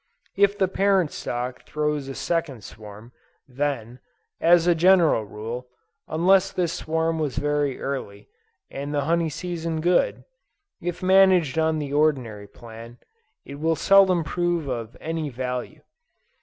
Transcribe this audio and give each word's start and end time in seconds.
If 0.35 0.57
the 0.57 0.67
parent 0.67 1.11
stock 1.11 1.61
throws 1.67 2.07
a 2.07 2.15
second 2.15 2.63
swarm, 2.63 3.11
then, 3.47 3.99
as 4.39 4.65
a 4.65 4.73
general 4.73 5.25
rule, 5.25 5.67
unless 6.07 6.51
this 6.51 6.73
swarm 6.73 7.19
was 7.19 7.37
very 7.37 7.79
early, 7.79 8.27
and 8.71 8.95
the 8.95 9.01
honey 9.01 9.29
season 9.29 9.79
good, 9.79 10.23
if 10.81 11.03
managed 11.03 11.59
on 11.59 11.77
the 11.77 11.93
ordinary 11.93 12.47
plan, 12.47 12.97
it 13.45 13.59
will 13.59 13.75
seldom 13.75 14.23
prove 14.23 14.67
of 14.67 14.97
any 14.99 15.29
value. 15.29 15.81